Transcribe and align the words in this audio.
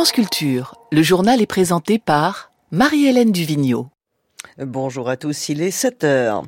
France 0.00 0.12
Culture, 0.12 0.76
le 0.92 1.02
journal 1.02 1.42
est 1.42 1.46
présenté 1.46 1.98
par 1.98 2.52
Marie-Hélène 2.70 3.32
Duvigneau. 3.32 3.88
Bonjour 4.58 5.10
à 5.10 5.18
tous, 5.18 5.50
il 5.50 5.60
est 5.60 5.70
7 5.70 6.04
heures. 6.04 6.44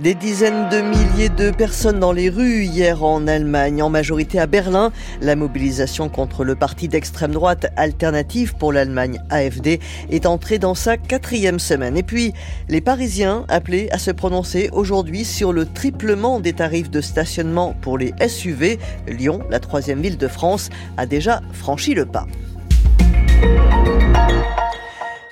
Des 0.00 0.14
dizaines 0.14 0.70
de 0.70 0.80
milliers 0.80 1.28
de 1.28 1.50
personnes 1.50 2.00
dans 2.00 2.12
les 2.12 2.30
rues 2.30 2.64
hier 2.64 3.04
en 3.04 3.26
Allemagne, 3.26 3.82
en 3.82 3.90
majorité 3.90 4.40
à 4.40 4.46
Berlin. 4.46 4.92
La 5.20 5.36
mobilisation 5.36 6.08
contre 6.08 6.42
le 6.42 6.54
parti 6.54 6.88
d'extrême 6.88 7.32
droite 7.32 7.66
alternative 7.76 8.54
pour 8.56 8.72
l'Allemagne 8.72 9.20
AFD 9.28 9.78
est 10.08 10.24
entrée 10.24 10.58
dans 10.58 10.74
sa 10.74 10.96
quatrième 10.96 11.58
semaine. 11.58 11.98
Et 11.98 12.02
puis, 12.02 12.32
les 12.70 12.80
Parisiens 12.80 13.44
appelés 13.50 13.90
à 13.90 13.98
se 13.98 14.10
prononcer 14.10 14.70
aujourd'hui 14.72 15.26
sur 15.26 15.52
le 15.52 15.66
triplement 15.66 16.40
des 16.40 16.54
tarifs 16.54 16.90
de 16.90 17.02
stationnement 17.02 17.74
pour 17.82 17.98
les 17.98 18.14
SUV. 18.26 18.78
Lyon, 19.06 19.42
la 19.50 19.60
troisième 19.60 20.00
ville 20.00 20.16
de 20.16 20.28
France, 20.28 20.70
a 20.96 21.04
déjà 21.04 21.42
franchi 21.52 21.92
le 21.92 22.06
pas. 22.06 22.26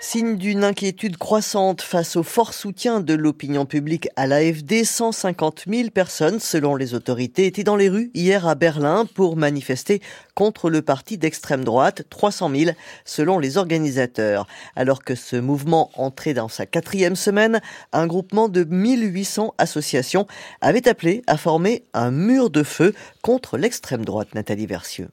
Signe 0.06 0.36
d'une 0.36 0.64
inquiétude 0.64 1.16
croissante 1.16 1.80
face 1.80 2.16
au 2.16 2.22
fort 2.22 2.52
soutien 2.52 3.00
de 3.00 3.14
l'opinion 3.14 3.64
publique 3.64 4.06
à 4.16 4.26
l'AFD, 4.26 4.84
150 4.84 5.64
000 5.66 5.88
personnes, 5.88 6.40
selon 6.40 6.76
les 6.76 6.92
autorités, 6.92 7.46
étaient 7.46 7.64
dans 7.64 7.74
les 7.74 7.88
rues 7.88 8.10
hier 8.12 8.46
à 8.46 8.54
Berlin 8.54 9.06
pour 9.14 9.38
manifester 9.38 10.02
contre 10.34 10.68
le 10.68 10.82
parti 10.82 11.16
d'extrême 11.16 11.64
droite, 11.64 12.02
300 12.10 12.50
000 12.54 12.70
selon 13.06 13.38
les 13.38 13.56
organisateurs. 13.56 14.46
Alors 14.76 15.02
que 15.02 15.14
ce 15.14 15.36
mouvement 15.36 15.90
entrait 15.94 16.34
dans 16.34 16.48
sa 16.48 16.66
quatrième 16.66 17.16
semaine, 17.16 17.62
un 17.94 18.06
groupement 18.06 18.50
de 18.50 18.62
1800 18.62 19.54
associations 19.56 20.26
avait 20.60 20.86
appelé 20.86 21.22
à 21.26 21.38
former 21.38 21.82
un 21.94 22.10
mur 22.10 22.50
de 22.50 22.62
feu 22.62 22.94
contre 23.22 23.56
l'extrême 23.56 24.04
droite, 24.04 24.34
Nathalie 24.34 24.66
Versieux. 24.66 25.08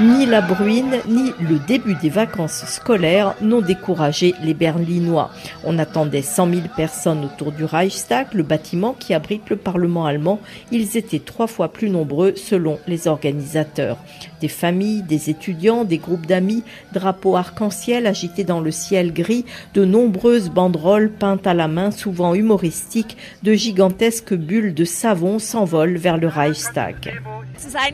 Ni 0.00 0.24
la 0.24 0.40
bruine, 0.40 0.96
ni 1.08 1.34
le 1.40 1.58
début 1.58 1.94
des 1.94 2.08
vacances 2.08 2.64
scolaires 2.64 3.34
n'ont 3.42 3.60
découragé 3.60 4.34
les 4.42 4.54
Berlinois. 4.54 5.30
On 5.62 5.78
attendait 5.78 6.22
100 6.22 6.48
000 6.48 6.60
personnes 6.74 7.22
autour 7.22 7.52
du 7.52 7.64
Reichstag, 7.64 8.28
le 8.32 8.42
bâtiment 8.42 8.94
qui 8.98 9.12
abrite 9.12 9.50
le 9.50 9.56
Parlement 9.56 10.06
allemand. 10.06 10.40
Ils 10.70 10.96
étaient 10.96 11.18
trois 11.18 11.46
fois 11.46 11.68
plus 11.70 11.90
nombreux 11.90 12.34
selon 12.34 12.78
les 12.86 13.08
organisateurs. 13.08 13.98
Des 14.40 14.48
familles, 14.48 15.02
des 15.02 15.28
étudiants, 15.28 15.84
des 15.84 15.98
groupes 15.98 16.24
d'amis, 16.24 16.64
drapeaux 16.94 17.36
arc-en-ciel 17.36 18.06
agités 18.06 18.44
dans 18.44 18.60
le 18.60 18.70
ciel 18.70 19.12
gris, 19.12 19.44
de 19.74 19.84
nombreuses 19.84 20.48
banderoles 20.48 21.10
peintes 21.10 21.46
à 21.46 21.52
la 21.52 21.68
main, 21.68 21.90
souvent 21.90 22.34
humoristiques, 22.34 23.18
de 23.42 23.52
gigantesques 23.52 24.32
bulles 24.32 24.72
de 24.72 24.86
savon 24.86 25.38
s'envolent 25.38 25.98
vers 25.98 26.16
le 26.16 26.28
Reichstag. 26.28 27.20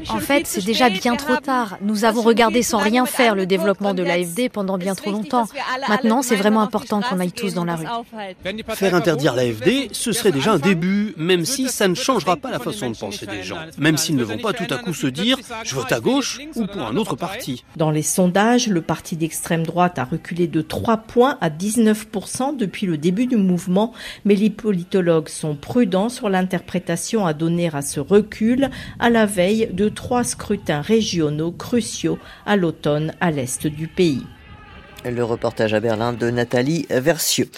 En 0.09 0.19
fait, 0.19 0.47
c'est 0.47 0.65
déjà 0.65 0.89
bien 0.89 1.17
trop 1.17 1.37
tard. 1.37 1.79
Avons 2.05 2.23
regardé 2.23 2.63
sans 2.63 2.79
rien 2.79 3.07
faire 3.07 3.35
le 3.35 3.47
développement 3.47 3.95
de 3.95 4.03
l'AFD 4.03 4.49
pendant 4.51 4.79
bien 4.79 4.95
trop 4.95 5.11
longtemps. 5.11 5.47
Maintenant, 5.89 6.23
c'est 6.23 6.37
vraiment 6.37 6.61
important 6.61 7.01
qu'on 7.01 7.21
aille 7.21 7.33
tous 7.33 7.55
dans 7.55 7.65
la 7.65 7.77
rue. 7.77 7.87
Faire 8.71 8.95
interdire 8.95 9.35
l'AFD, 9.35 9.89
ce 9.93 10.13
serait 10.13 10.33
déjà 10.33 10.53
un 10.53 10.59
début, 10.59 11.15
même 11.17 11.45
si 11.45 11.69
ça 11.69 11.89
ne 11.89 11.95
changera 11.95 12.37
pas 12.37 12.51
la 12.51 12.59
façon 12.59 12.91
de 12.91 12.97
penser 12.97 13.27
des 13.27 13.43
gens. 13.43 13.59
Même 13.79 13.97
s'ils 13.97 14.17
ne 14.17 14.25
vont 14.25 14.39
pas 14.39 14.53
tout 14.53 14.73
à 14.73 14.79
coup 14.79 14.95
se 14.95 15.07
dire 15.07 15.39
je 15.65 15.75
vote 15.75 15.93
à 15.93 16.01
gauche 16.01 16.41
ou 16.55 16.67
pour 16.67 16.83
un 16.83 16.97
autre 16.97 17.17
parti. 17.17 17.65
Dans 17.77 17.91
les 17.91 18.03
sondages, 18.03 18.69
le 18.69 18.83
parti 18.83 19.17
d'extrême 19.17 19.65
droite 19.65 19.99
a 19.99 20.05
reculé 20.05 20.47
de 20.47 20.63
3 20.63 20.99
points 20.99 21.39
à 21.41 21.51
19% 21.51 22.57
depuis 22.57 22.87
le 22.87 22.99
début 22.99 23.27
du 23.27 23.37
mouvement, 23.37 23.93
mais 24.25 24.35
les 24.35 24.51
politologues 24.51 25.29
sont 25.29 25.55
prudents 25.55 26.09
sur 26.09 26.29
l'interprétation 26.29 27.27
à 27.27 27.33
donner 27.33 27.71
à 27.73 27.83
ce 27.83 28.01
recul 28.01 28.71
à 28.99 29.11
la 29.11 29.27
veille 29.27 29.69
de 29.73 29.89
trois 29.89 30.25
scrutins 30.25 30.81
régionaux 30.81 31.53
cruciaux 31.53 31.86
à 32.45 32.57
l'automne 32.57 33.15
à 33.21 33.31
l'est 33.31 33.67
du 33.67 33.89
pays. 33.89 34.27
Le 35.13 35.23
reportage 35.23 35.73
à 35.73 35.79
Berlin 35.79 36.13
de 36.13 36.31
Nathalie 36.31 36.85
Versieux. 36.91 37.49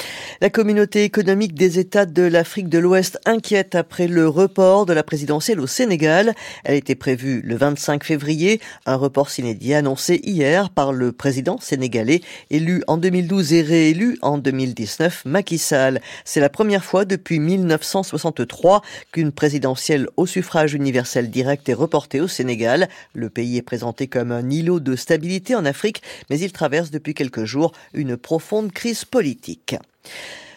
La 0.42 0.50
communauté 0.50 1.04
économique 1.04 1.54
des 1.54 1.78
États 1.78 2.04
de 2.04 2.22
l'Afrique 2.22 2.68
de 2.68 2.78
l'Ouest 2.78 3.18
inquiète 3.24 3.74
après 3.74 4.06
le 4.06 4.28
report 4.28 4.84
de 4.84 4.92
la 4.92 5.02
présidentielle 5.02 5.58
au 5.58 5.66
Sénégal. 5.66 6.34
Elle 6.64 6.74
était 6.74 6.94
prévue 6.94 7.40
le 7.40 7.56
25 7.56 8.04
février, 8.04 8.60
un 8.84 8.96
report 8.96 9.30
inédit 9.38 9.72
annoncé 9.72 10.20
hier 10.24 10.68
par 10.68 10.92
le 10.92 11.10
président 11.10 11.58
sénégalais, 11.58 12.20
élu 12.50 12.84
en 12.86 12.98
2012 12.98 13.54
et 13.54 13.62
réélu 13.62 14.18
en 14.20 14.36
2019, 14.36 15.22
Macky 15.24 15.56
Sall. 15.56 16.02
C'est 16.26 16.40
la 16.40 16.50
première 16.50 16.84
fois 16.84 17.06
depuis 17.06 17.38
1963 17.38 18.82
qu'une 19.10 19.32
présidentielle 19.32 20.08
au 20.18 20.26
suffrage 20.26 20.74
universel 20.74 21.30
direct 21.30 21.66
est 21.70 21.74
reportée 21.74 22.20
au 22.20 22.28
Sénégal. 22.28 22.88
Le 23.14 23.30
pays 23.30 23.56
est 23.56 23.62
présenté 23.62 24.06
comme 24.06 24.32
un 24.32 24.50
îlot 24.50 24.80
de 24.80 24.96
stabilité 24.96 25.54
en 25.54 25.64
Afrique, 25.64 26.02
mais 26.28 26.38
il 26.38 26.52
traverse 26.52 26.90
depuis 26.90 27.14
quelques 27.14 27.37
jours 27.44 27.72
une 27.94 28.16
profonde 28.16 28.72
crise 28.72 29.04
politique. 29.04 29.76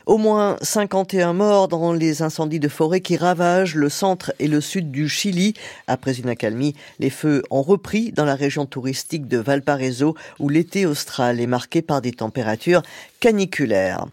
Au 0.08 0.18
moins 0.18 0.58
51 0.62 1.34
morts 1.34 1.68
dans 1.68 1.94
les 1.94 2.24
incendies 2.24 2.60
de 2.60 2.68
forêt 2.68 3.02
qui 3.02 3.18
ravagent 3.18 3.76
le 3.76 3.88
centre 3.88 4.34
et 4.40 4.48
le 4.48 4.60
sud 4.60 4.92
du 4.92 5.08
Chili. 5.08 5.54
Après 5.88 6.14
une 6.14 6.28
accalmie, 6.28 6.76
les 7.00 7.12
feux 7.12 7.44
ont 7.52 7.62
repris 7.62 8.12
dans 8.12 8.26
la 8.26 8.36
région 8.36 8.66
touristique 8.66 9.28
de 9.28 9.38
Valparaiso 9.38 10.16
où 10.40 10.50
l'été 10.50 10.86
austral 10.88 11.40
est 11.40 11.48
marqué 11.48 11.82
par 11.84 12.02
des 12.02 12.14
températures 12.14 12.82
caniculaires. 13.20 14.08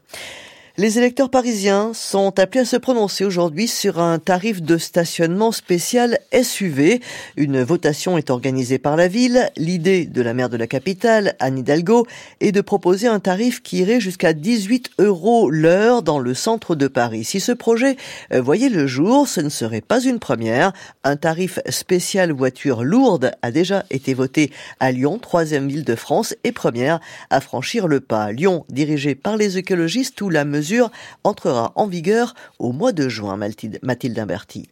Les 0.81 0.97
électeurs 0.97 1.29
parisiens 1.29 1.91
sont 1.93 2.39
appelés 2.39 2.61
à 2.61 2.65
se 2.65 2.77
prononcer 2.77 3.25
aujourd'hui 3.25 3.67
sur 3.67 3.99
un 3.99 4.21
tarif 4.21 4.63
de 4.63 4.79
stationnement 4.79 5.51
spécial 5.51 6.21
SUV. 6.33 7.01
Une 7.37 7.65
votation 7.65 8.17
est 8.17 8.31
organisée 8.31 8.79
par 8.79 8.95
la 8.95 9.09
ville. 9.09 9.51
L'idée 9.57 10.05
de 10.05 10.23
la 10.23 10.35
maire 10.35 10.49
de 10.49 10.57
la 10.57 10.69
capitale, 10.69 11.35
Anne 11.41 11.59
Hidalgo, 11.59 12.07
est 12.39 12.53
de 12.53 12.61
proposer 12.61 13.09
un 13.09 13.19
tarif 13.19 13.61
qui 13.61 13.79
irait 13.79 13.99
jusqu'à 13.99 14.33
18 14.33 14.91
euros 15.01 15.51
l'heure 15.51 16.05
dans 16.05 16.21
le 16.21 16.33
centre 16.33 16.77
de 16.77 16.87
Paris. 16.87 17.25
Si 17.25 17.41
ce 17.41 17.51
projet 17.51 17.97
euh, 18.33 18.41
voyait 18.41 18.69
le 18.69 18.87
jour, 18.87 19.27
ce 19.27 19.41
ne 19.41 19.49
serait 19.49 19.81
pas 19.81 20.01
une 20.01 20.21
première. 20.21 20.73
Un 21.03 21.17
tarif 21.17 21.59
spécial 21.69 22.31
voiture 22.31 22.85
lourde 22.85 23.33
a 23.43 23.51
déjà 23.51 23.85
été 23.91 24.15
voté 24.15 24.53
à 24.79 24.93
Lyon, 24.93 25.19
troisième 25.19 25.67
ville 25.67 25.83
de 25.83 25.97
France 25.97 26.37
et 26.45 26.53
première 26.53 27.01
à 27.31 27.41
franchir 27.41 27.89
le 27.89 27.99
pas. 27.99 28.31
Lyon, 28.31 28.65
dirigé 28.69 29.17
par 29.17 29.37
les 29.37 29.59
écologistes, 29.59 30.21
où 30.21 30.31
la 30.31 30.45
mesure 30.45 30.68
entrera 31.25 31.73
en 31.75 31.87
vigueur 31.87 32.35
au 32.59 32.73
mois 32.73 32.93
de 32.93 33.09
juin, 33.09 33.37
Mathilde 33.37 34.19
Imberti. 34.19 34.69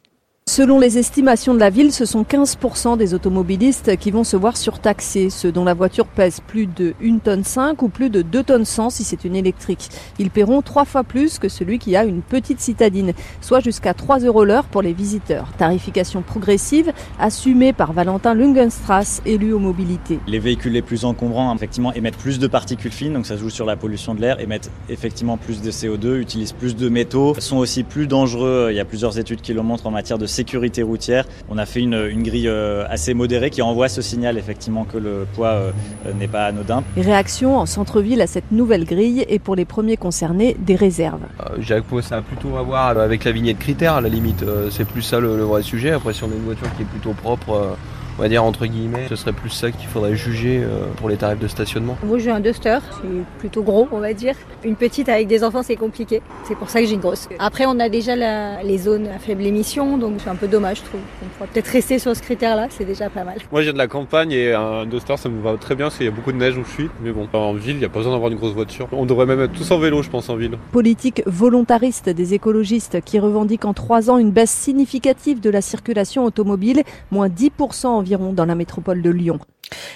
Selon 0.57 0.79
les 0.79 0.97
estimations 0.97 1.53
de 1.53 1.59
la 1.59 1.69
ville, 1.69 1.91
ce 1.91 2.05
sont 2.05 2.23
15% 2.23 2.97
des 2.97 3.13
automobilistes 3.13 3.95
qui 3.97 4.09
vont 4.09 4.23
se 4.23 4.35
voir 4.35 4.57
surtaxés, 4.57 5.29
ceux 5.29 5.51
dont 5.51 5.63
la 5.63 5.75
voiture 5.75 6.07
pèse 6.07 6.39
plus 6.47 6.65
de 6.65 6.95
1 6.99 7.19
tonne 7.19 7.43
5 7.43 7.79
ou 7.83 7.89
plus 7.89 8.09
de 8.09 8.23
2 8.23 8.41
tonnes 8.41 8.65
100 8.65 8.89
si 8.89 9.03
c'est 9.03 9.23
une 9.23 9.35
électrique. 9.35 9.89
Ils 10.17 10.31
paieront 10.31 10.63
trois 10.63 10.85
fois 10.85 11.03
plus 11.03 11.37
que 11.37 11.47
celui 11.47 11.77
qui 11.77 11.95
a 11.95 12.05
une 12.05 12.23
petite 12.23 12.59
citadine, 12.59 13.13
soit 13.39 13.59
jusqu'à 13.59 13.93
3 13.93 14.21
euros 14.21 14.45
l'heure 14.45 14.63
pour 14.63 14.81
les 14.81 14.93
visiteurs. 14.93 15.49
Tarification 15.59 16.23
progressive 16.23 16.91
assumée 17.19 17.71
par 17.71 17.93
Valentin 17.93 18.33
Lungenstrass, 18.33 19.21
élu 19.27 19.53
aux 19.53 19.59
mobilités. 19.59 20.17
Les 20.25 20.39
véhicules 20.39 20.73
les 20.73 20.81
plus 20.81 21.05
encombrants, 21.05 21.53
effectivement, 21.53 21.93
émettent 21.93 22.17
plus 22.17 22.39
de 22.39 22.47
particules 22.47 22.91
fines, 22.91 23.13
donc 23.13 23.27
ça 23.27 23.37
joue 23.37 23.51
sur 23.51 23.67
la 23.67 23.75
pollution 23.75 24.15
de 24.15 24.21
l'air, 24.21 24.39
émettent 24.39 24.71
effectivement 24.89 25.37
plus 25.37 25.61
de 25.61 25.69
CO2, 25.69 26.19
utilisent 26.19 26.53
plus 26.53 26.75
de 26.75 26.89
métaux, 26.89 27.35
sont 27.37 27.57
aussi 27.57 27.83
plus 27.83 28.07
dangereux. 28.07 28.69
Il 28.71 28.75
y 28.75 28.79
a 28.79 28.85
plusieurs 28.85 29.19
études 29.19 29.41
qui 29.41 29.53
le 29.53 29.61
montrent 29.61 29.85
en 29.85 29.91
matière 29.91 30.17
de 30.17 30.25
sécurité 30.25 30.46
routière. 30.55 31.25
On 31.49 31.57
a 31.57 31.65
fait 31.65 31.81
une, 31.81 32.07
une 32.09 32.23
grille 32.23 32.47
euh, 32.47 32.85
assez 32.89 33.13
modérée 33.13 33.49
qui 33.49 33.61
envoie 33.61 33.89
ce 33.89 34.01
signal 34.01 34.37
effectivement 34.37 34.85
que 34.85 34.97
le 34.97 35.27
poids 35.33 35.49
euh, 35.49 35.71
n'est 36.17 36.27
pas 36.27 36.45
anodin. 36.45 36.83
Réaction 36.95 37.57
en 37.57 37.65
centre-ville 37.65 38.21
à 38.21 38.27
cette 38.27 38.51
nouvelle 38.51 38.85
grille 38.85 39.25
et 39.27 39.39
pour 39.39 39.55
les 39.55 39.65
premiers 39.65 39.97
concernés, 39.97 40.55
des 40.59 40.75
réserves. 40.75 41.21
Euh, 41.41 41.81
que 41.89 42.01
ça 42.01 42.17
a 42.17 42.21
plutôt 42.21 42.57
à 42.57 42.61
voir 42.63 42.97
avec 42.97 43.23
la 43.23 43.31
vignette 43.31 43.59
critère 43.59 43.93
à 43.93 44.01
la 44.01 44.09
limite. 44.09 44.43
C'est 44.71 44.85
plus 44.85 45.01
ça 45.01 45.19
le, 45.19 45.37
le 45.37 45.43
vrai 45.43 45.61
sujet. 45.61 45.91
Après 45.91 46.13
si 46.13 46.23
on 46.23 46.27
a 46.27 46.35
une 46.35 46.45
voiture 46.45 46.67
qui 46.75 46.83
est 46.83 46.85
plutôt 46.85 47.13
propre 47.13 47.75
on 48.17 48.21
va 48.21 48.29
dire 48.29 48.43
entre 48.43 48.65
guillemets, 48.65 49.05
ce 49.09 49.15
serait 49.15 49.31
plus 49.31 49.49
ça 49.49 49.71
qu'il 49.71 49.87
faudrait 49.87 50.15
juger 50.15 50.61
euh, 50.63 50.85
pour 50.95 51.09
les 51.09 51.17
tarifs 51.17 51.39
de 51.39 51.47
stationnement. 51.47 51.97
Moi 52.03 52.17
j'ai 52.17 52.31
un 52.31 52.39
Duster, 52.39 52.79
c'est 52.91 53.39
plutôt 53.39 53.61
gros 53.61 53.87
on 53.91 53.99
va 53.99 54.13
dire. 54.13 54.35
Une 54.63 54.75
petite 54.75 55.07
avec 55.09 55.27
des 55.27 55.43
enfants 55.43 55.61
c'est 55.61 55.75
compliqué, 55.75 56.21
c'est 56.47 56.55
pour 56.55 56.69
ça 56.69 56.81
que 56.81 56.87
j'ai 56.87 56.95
une 56.95 56.99
grosse. 56.99 57.29
Après 57.39 57.65
on 57.67 57.79
a 57.79 57.89
déjà 57.89 58.15
la, 58.15 58.63
les 58.63 58.77
zones 58.79 59.07
à 59.07 59.19
faible 59.19 59.45
émission, 59.45 59.97
donc 59.97 60.15
c'est 60.23 60.29
un 60.29 60.35
peu 60.35 60.47
dommage 60.47 60.77
je 60.77 60.83
trouve. 60.83 61.01
On 61.23 61.27
pourrait 61.37 61.49
peut-être 61.53 61.67
rester 61.67 61.99
sur 61.99 62.15
ce 62.15 62.21
critère 62.21 62.55
là, 62.55 62.67
c'est 62.69 62.85
déjà 62.85 63.09
pas 63.09 63.23
mal. 63.23 63.37
Moi 63.51 63.61
j'ai 63.61 63.73
de 63.73 63.77
la 63.77 63.87
campagne 63.87 64.31
et 64.31 64.53
un 64.53 64.85
Duster 64.85 65.17
ça 65.17 65.29
me 65.29 65.41
va 65.41 65.55
très 65.57 65.75
bien 65.75 65.85
parce 65.85 65.97
qu'il 65.97 66.05
y 66.05 66.09
a 66.09 66.11
beaucoup 66.11 66.31
de 66.31 66.37
neige 66.37 66.57
où 66.57 66.63
je 66.63 66.71
suis. 66.71 66.89
Mais 67.03 67.11
bon, 67.11 67.27
en 67.33 67.53
ville 67.53 67.75
il 67.75 67.79
n'y 67.79 67.85
a 67.85 67.89
pas 67.89 67.99
besoin 67.99 68.13
d'avoir 68.13 68.31
une 68.31 68.37
grosse 68.37 68.53
voiture. 68.53 68.87
On 68.91 69.05
devrait 69.05 69.27
même 69.27 69.41
être 69.41 69.53
tous 69.53 69.69
en 69.71 69.77
vélo 69.77 70.01
je 70.01 70.09
pense 70.09 70.29
en 70.29 70.35
ville. 70.35 70.57
Politique 70.71 71.21
volontariste 71.27 72.09
des 72.09 72.33
écologistes 72.33 72.99
qui 73.05 73.19
revendiquent 73.19 73.65
en 73.65 73.73
trois 73.73 74.09
ans 74.09 74.17
une 74.17 74.31
baisse 74.31 74.51
significative 74.51 75.39
de 75.39 75.49
la 75.49 75.61
circulation 75.61 76.25
automobile, 76.25 76.83
moins 77.11 77.27
10% 77.27 78.06
dans 78.15 78.45
la 78.45 78.55
métropole 78.55 79.01
de 79.01 79.09
Lyon. 79.09 79.39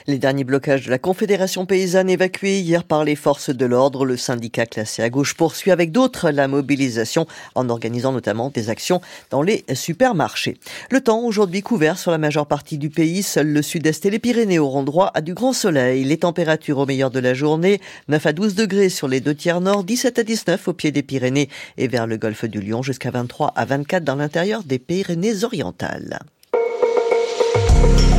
Les 0.08 0.18
derniers 0.18 0.44
blocages 0.44 0.86
de 0.86 0.90
la 0.90 0.98
Confédération 0.98 1.66
paysanne 1.66 2.10
évacués 2.10 2.60
hier 2.60 2.84
par 2.84 3.06
les 3.06 3.16
forces 3.16 3.52
de 3.52 3.66
l'ordre, 3.66 4.06
le 4.06 4.18
syndicat 4.18 4.66
classé 4.66 5.02
à 5.02 5.10
gauche 5.10 5.36
poursuit 5.36 5.72
avec 5.72 5.92
d'autres 5.92 6.30
la 6.32 6.48
mobilisation 6.48 7.26
en 7.56 7.70
organisant 7.70 8.12
notamment 8.12 8.50
des 8.50 8.70
actions 8.70 9.00
dans 9.30 9.42
les 9.42 9.64
supermarchés. 9.74 10.58
Le 10.90 11.00
temps 11.00 11.22
aujourd'hui 11.22 11.62
couvert 11.62 11.98
sur 11.98 12.12
la 12.12 12.18
majeure 12.18 12.48
partie 12.48 12.78
du 12.78 12.90
pays, 12.90 13.24
seul 13.24 13.48
le 13.48 13.62
sud-est 13.62 14.06
et 14.06 14.10
les 14.10 14.20
Pyrénées 14.20 14.60
auront 14.60 14.84
droit 14.84 15.12
à 15.14 15.22
du 15.22 15.34
grand 15.34 15.54
soleil. 15.54 16.04
Les 16.04 16.18
températures 16.18 16.80
au 16.80 16.86
meilleur 16.86 17.12
de 17.12 17.20
la 17.20 17.34
journée, 17.34 17.80
9 18.10 18.26
à 18.26 18.34
12 18.34 18.56
degrés 18.56 18.90
sur 18.90 19.08
les 19.08 19.22
deux 19.22 19.36
tiers 19.36 19.62
nord, 19.62 19.84
17 19.84 20.20
à 20.20 20.24
19 20.24 20.68
au 20.68 20.74
pied 20.74 20.92
des 20.92 21.04
Pyrénées 21.04 21.50
et 21.78 21.88
vers 21.88 22.08
le 22.08 22.18
golfe 22.18 22.46
du 22.46 22.60
Lion 22.60 22.82
jusqu'à 22.82 23.12
23 23.12 23.54
à 23.56 23.66
24 23.66 24.04
dans 24.04 24.16
l'intérieur 24.16 24.64
des 24.64 24.80
Pyrénées 24.80 25.44
orientales. 25.44 26.20
Thank 27.82 28.02
you. 28.02 28.11